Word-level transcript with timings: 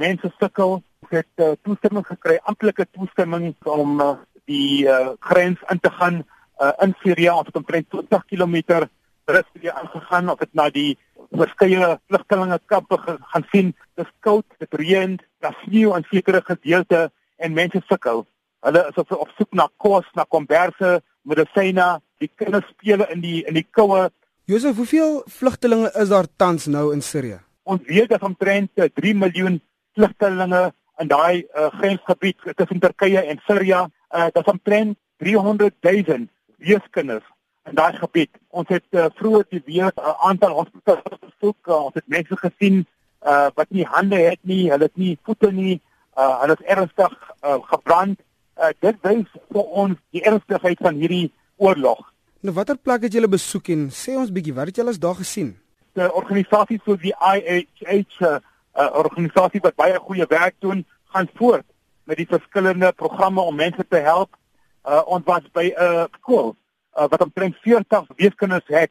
mense 0.00 0.32
sukkel. 0.38 0.80
Ons 1.04 1.14
het 1.14 1.44
uh, 1.44 1.52
toestemming 1.66 2.06
gekry, 2.08 2.38
amptelike 2.48 2.86
toestemming 2.96 3.52
om 3.68 4.00
uh, 4.00 4.14
die 4.50 4.86
uh, 4.88 5.12
grens 5.30 5.60
in 5.72 5.80
te 5.80 5.92
gaan 5.98 6.22
uh, 6.22 6.72
in 6.84 6.96
Syria. 7.04 7.36
Ons 7.36 7.50
het 7.52 7.60
omtrent 7.60 7.88
20 7.92 8.26
km 8.32 8.56
rustig 9.30 9.70
aangegaan 9.70 10.32
of 10.32 10.40
dit 10.42 10.52
na 10.58 10.66
die 10.74 10.90
verskeie 11.30 11.94
vlugtelingekampe 12.10 12.98
gaan 13.32 13.46
sien. 13.52 13.72
Dit 13.94 14.06
is 14.06 14.12
koud, 14.26 14.46
dit 14.58 14.78
reën, 14.80 15.16
daar 15.44 15.56
sneeu 15.64 15.94
in 15.96 16.06
sekere 16.10 16.42
gedeelte 16.46 17.08
en 17.38 17.56
mense 17.56 17.82
sukkel. 17.88 18.24
Hulle 18.66 18.82
is 18.90 18.98
op, 19.00 19.12
op 19.16 19.30
soek 19.38 19.54
na 19.56 19.68
kos, 19.80 20.08
na 20.18 20.26
komberse, 20.28 20.98
medisyne, 21.28 22.00
die 22.20 22.28
kinders 22.36 22.66
speel 22.74 23.06
in 23.08 23.22
die 23.24 23.38
in 23.48 23.56
die 23.56 23.66
koue. 23.76 24.08
Josef, 24.50 24.76
hoeveel 24.76 25.20
vlugtelinge 25.30 25.92
is 26.02 26.10
daar 26.10 26.26
tans 26.36 26.66
nou 26.66 26.90
in 26.92 27.04
Sirië? 27.04 27.38
Ons 27.70 27.86
weet 27.86 28.10
dat 28.10 28.24
omtrent 28.26 28.70
3 28.74 28.90
eh, 28.96 29.16
miljoen 29.16 29.60
vlugtelinge 29.94 30.72
in 31.00 31.08
daai 31.08 31.46
uh, 31.56 31.70
grensgebied 31.78 32.38
tussen 32.56 32.80
Turkye 32.80 33.20
en 33.20 33.40
Sirië, 33.46 33.86
uh, 34.16 34.26
dat 34.32 34.46
omtrent 34.46 34.98
300 35.16 35.74
000 35.80 36.26
weeskinders 36.56 37.24
in 37.68 37.74
daai 37.74 37.92
gebied. 37.96 38.30
Ons 38.48 38.68
het 38.68 38.84
uh, 38.90 39.06
vroeër 39.14 39.46
die 39.48 39.62
week 39.66 39.96
'n 39.96 40.00
uh, 40.00 40.14
aantal 40.28 40.52
hospitale 40.60 41.18
besoek. 41.20 41.66
Uh, 41.66 41.84
ons 41.84 41.94
het 41.94 42.06
mense 42.06 42.36
gesien 42.36 42.86
uh, 43.26 43.48
wat 43.54 43.70
nie 43.70 43.84
hande 43.84 44.16
het 44.16 44.40
nie, 44.42 44.70
hulle 44.70 44.88
het 44.88 44.96
nie 44.96 45.18
voete 45.22 45.52
nie, 45.52 45.80
uh, 46.18 46.40
hulle 46.40 46.56
is 46.58 46.66
ernstig 46.66 47.16
uh, 47.44 47.58
gebrand. 47.72 48.20
Uh, 48.60 48.72
dit 48.80 48.96
wys 49.02 49.26
vir 49.52 49.64
ons 49.82 49.98
die 50.10 50.22
ernstigheid 50.22 50.78
van 50.80 50.94
hierdie 50.94 51.32
oorlog. 51.56 52.12
Nou 52.40 52.54
watter 52.54 52.76
plek 52.76 53.02
het 53.02 53.12
julle 53.12 53.28
besoek 53.28 53.68
en 53.68 53.88
sê 53.92 54.16
ons 54.16 54.32
bietjie 54.32 54.54
wat 54.56 54.72
het 54.72 54.80
julle 54.80 54.96
daar 54.98 55.18
gesien? 55.20 55.56
'n 55.96 56.10
Organisasie 56.14 56.80
soos 56.84 57.00
die 57.00 57.14
IHH, 57.14 58.40
'n 58.74 58.80
uh, 58.82 58.94
organisasie 58.94 59.60
wat 59.60 59.74
baie 59.74 59.98
goeie 59.98 60.26
werk 60.28 60.54
doen, 60.58 60.86
gaan 61.04 61.28
voort 61.34 61.66
met 62.04 62.16
die 62.16 62.26
verskillende 62.26 62.92
programme 62.92 63.40
om 63.40 63.54
mense 63.54 63.86
te 63.88 63.96
help. 63.96 64.36
Uh, 64.88 65.02
ons 65.04 65.24
was 65.24 65.50
by 65.52 65.72
'n 65.76 65.82
uh, 65.82 66.04
skool 66.20 66.56
uh, 66.98 67.08
wat 67.08 67.20
omtrent 67.20 67.56
40 67.56 68.06
weeskinders 68.16 68.66
het. 68.66 68.90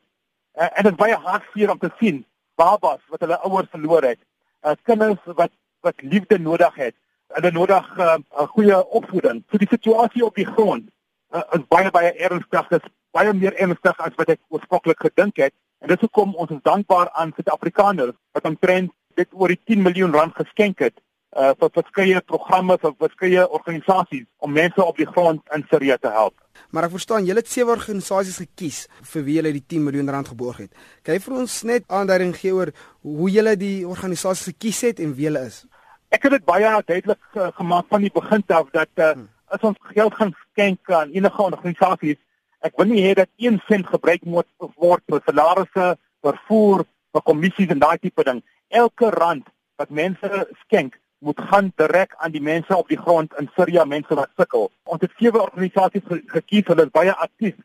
Uh, 0.56 0.64
en 0.64 0.84
dit 0.84 0.92
is 0.92 0.98
baie 0.98 1.16
hartseer 1.16 1.72
om 1.72 1.80
te 1.80 1.92
sien 2.00 2.26
babas 2.56 3.00
wat 3.08 3.20
hulle 3.20 3.39
ouers 3.39 3.70
verloor 3.72 4.04
het. 4.04 4.20
Uh, 4.64 4.76
kinders 4.84 5.20
wat 5.26 5.52
wat 5.82 6.02
liefde 6.02 6.39
nodig 6.39 6.76
het. 6.76 6.95
Hulle 7.28 7.52
nodig 7.52 7.98
'n 7.98 8.02
uh, 8.02 8.48
goeie 8.56 8.88
opvoeding. 8.88 9.44
So 9.50 9.58
die 9.58 9.72
situasie 9.72 10.26
op 10.26 10.36
die 10.36 10.45
grond 10.45 10.89
uh, 11.32 11.42
is 11.52 11.67
baie 11.67 11.92
baie 11.92 12.11
ernstig. 12.14 12.67
Dit 12.67 12.84
is 12.84 12.92
baie 13.11 13.34
meer 13.34 13.56
ernstig 13.56 14.00
as 14.00 14.16
wat 14.16 14.30
ek 14.30 14.39
oorspronklik 14.50 15.00
gedink 15.00 15.38
het. 15.38 15.54
En 15.80 15.88
dit 15.88 15.98
is 15.98 16.02
hoekom 16.02 16.36
ons 16.36 16.52
is 16.52 16.61
dankbaar 16.61 17.09
aan 17.11 17.32
Suid-Afrikaners 17.36 18.16
wat 18.32 18.45
omtrent 18.45 18.92
dit 19.20 19.30
oor 19.36 19.52
die 19.52 19.62
10 19.67 19.84
miljoen 19.86 20.16
rand 20.16 20.36
geskenk 20.39 20.84
het 20.88 20.95
uh, 21.36 21.53
vir 21.59 21.72
verskeie 21.78 22.22
programme 22.28 22.78
vir 22.81 22.94
verskeie 23.03 23.45
organisasies 23.48 24.28
om 24.44 24.53
mense 24.56 24.84
op 24.84 24.98
die 24.98 25.08
grond 25.09 25.42
in 25.56 25.66
Sirië 25.70 25.98
te 26.02 26.11
help. 26.14 26.36
Maar 26.73 26.88
ek 26.89 26.95
verstaan 26.98 27.28
julle 27.28 27.44
het 27.44 27.52
sewe 27.52 27.73
organisasies 27.76 28.39
gekies 28.44 28.84
vir 29.14 29.26
wie 29.28 29.39
julle 29.39 29.53
die 29.56 29.66
10 29.76 29.86
miljoen 29.88 30.11
rand 30.16 30.31
geborg 30.34 30.64
het. 30.66 30.72
Kan 31.03 31.17
jy 31.17 31.23
vir 31.26 31.38
ons 31.44 31.58
net 31.70 31.86
aanduiding 31.88 32.36
gee 32.38 32.56
oor 32.56 32.73
hoe 33.06 33.30
julle 33.34 33.56
die 33.59 33.88
organisasies 33.88 34.53
gekies 34.53 34.81
het 34.89 35.03
en 35.03 35.16
wie 35.17 35.30
hulle 35.30 35.45
is? 35.50 35.64
Ek 36.09 36.26
het 36.26 36.39
dit 36.39 36.45
baie 36.45 36.72
duidelik 36.88 37.22
uh, 37.36 37.52
gemaak 37.59 37.86
van 37.94 38.06
die 38.06 38.14
begin 38.14 38.44
af 38.58 38.72
dat 38.73 39.04
uh, 39.06 39.14
as 39.54 39.66
ons 39.66 39.78
geld 39.94 40.16
gaan 40.17 40.33
skenk 40.50 40.92
aan 40.94 41.14
enige 41.14 41.42
organisasies, 41.42 42.20
ek 42.66 42.76
wil 42.78 42.89
nie 42.89 43.04
hê 43.06 43.14
dat 43.16 43.30
1 43.38 43.61
sent 43.70 43.88
gebruik 43.88 44.26
moet 44.26 44.48
word 44.81 45.04
vir 45.08 45.22
salarisse, 45.26 45.94
vervoer, 46.26 46.83
vir 47.14 47.26
kommissies 47.26 47.70
en 47.74 47.80
daai 47.80 47.98
tipe 47.98 48.24
ding. 48.24 48.42
Elke 48.70 49.10
rand 49.16 49.48
wat 49.80 49.90
mense 49.90 50.48
skenk, 50.66 51.00
moet 51.20 51.42
gaan 51.52 51.72
direk 51.76 52.14
aan 52.18 52.32
die 52.32 52.42
mense 52.42 52.76
op 52.76 52.88
die 52.88 52.98
grond 52.98 53.34
in 53.40 53.50
Sirië, 53.56 53.84
mense 53.86 54.16
wat 54.16 54.30
sukkel. 54.38 54.70
Ons 54.84 55.02
het 55.02 55.12
sewe 55.20 55.42
organisasies 55.42 56.06
ge 56.08 56.22
gekies, 56.36 56.68
hulle 56.68 56.86
is 56.88 56.94
baie 56.96 57.16
aktief 57.16 57.56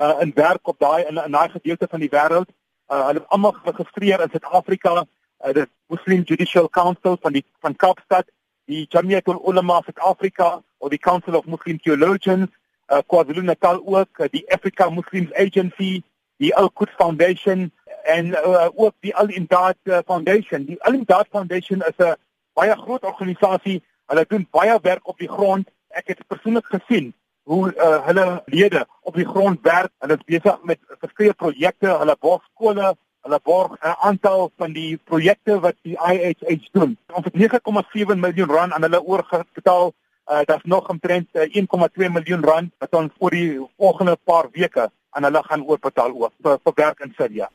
uh, 0.00 0.14
in 0.24 0.32
werk 0.34 0.68
op 0.68 0.78
daai 0.80 1.04
in, 1.04 1.20
in 1.20 1.36
daai 1.36 1.48
gedeelte 1.52 1.88
van 1.90 2.00
die 2.00 2.10
wêreld. 2.12 2.48
Uh, 2.88 3.06
hulle 3.08 3.20
is 3.20 3.28
almal 3.28 3.52
geregistreer 3.58 4.24
in 4.24 4.32
Suid-Afrika, 4.32 4.94
uh, 5.02 5.52
die 5.52 5.66
Muslim 5.92 6.22
Judicial 6.22 6.68
Council 6.70 7.18
van 7.20 7.36
die 7.36 7.44
van 7.60 7.76
Kaapstad, 7.76 8.30
die 8.70 8.86
Jamiat 8.88 9.28
ul-Ulama 9.28 9.82
Suid-Afrika 9.84 10.62
of 10.78 10.90
die 10.90 11.00
Council 11.00 11.36
of 11.36 11.46
Muslim 11.46 11.80
Theologians, 11.84 12.48
uh, 12.88 13.02
KwaZulu-Natal 13.06 13.82
ook, 13.84 14.24
uh, 14.24 14.30
die 14.32 14.44
Africa 14.52 14.88
Muslims 14.90 15.34
Agency, 15.36 16.00
die 16.40 16.54
Al-Quds 16.56 16.96
Foundation 16.96 17.70
en 18.02 18.26
uh, 18.26 18.68
ook 18.74 18.94
die 19.00 19.14
Al-Imdad 19.16 19.76
uh, 19.82 19.98
Foundation. 20.06 20.64
Die 20.64 20.82
Al-Imdad 20.82 21.26
Foundation 21.30 21.80
is 21.80 21.96
'n 21.96 22.14
baie 22.52 22.76
groot 22.76 23.04
organisasie. 23.04 23.82
Hulle 24.06 24.24
doen 24.28 24.46
baie 24.50 24.78
werk 24.82 25.08
op 25.08 25.18
die 25.18 25.28
grond. 25.28 25.68
Ek 25.88 26.06
het 26.06 26.26
persoonlik 26.26 26.66
gesien 26.66 27.14
hoe 27.42 27.74
uh, 27.74 28.06
hulle 28.06 28.42
lede 28.46 28.86
op 29.00 29.14
die 29.14 29.26
grond 29.26 29.58
werk. 29.62 29.92
Hulle 29.98 30.18
is 30.18 30.24
besig 30.24 30.58
met 30.62 30.78
verskeie 31.00 31.34
projekte. 31.34 31.88
Hulle 31.98 32.16
borg 32.20 32.44
skole, 32.54 32.94
hulle 33.22 33.40
borg 33.42 33.76
'n 33.80 33.96
aantal 33.98 34.50
van 34.56 34.72
die 34.72 34.96
projekte 35.04 35.60
wat 35.60 35.74
die 35.82 35.96
IHH 35.96 36.68
doen. 36.72 36.98
Ons 37.12 37.24
het 37.24 37.34
9,7 37.34 38.18
miljoen 38.18 38.50
rand 38.50 38.72
aan 38.72 38.82
hulle 38.82 39.02
oorgetaal. 39.02 39.92
Uh, 40.30 40.40
Daar's 40.44 40.64
nog 40.64 40.88
omtrent 40.88 41.28
uh, 41.32 41.42
1,2 41.42 42.10
miljoen 42.10 42.44
rand 42.44 42.72
wat 42.78 42.94
ons 42.94 43.12
vir 43.18 43.30
die 43.30 43.60
volgende 43.76 44.16
paar 44.24 44.46
weke 44.52 44.90
aan 45.10 45.22
hulle 45.22 45.42
gaan 45.42 45.64
oorbetaal 45.66 46.14
ook 46.14 46.32
vir, 46.42 46.58
vir 46.64 46.72
werk 46.74 47.00
in 47.00 47.14
Syria. 47.16 47.48